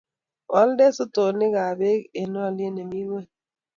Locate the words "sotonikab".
0.97-1.73